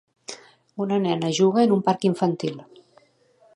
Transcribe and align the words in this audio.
Una 0.85 0.97
nena 1.03 1.29
juga 1.41 1.67
en 1.67 1.75
un 1.77 1.85
parc 1.91 2.09
infantil 2.11 2.59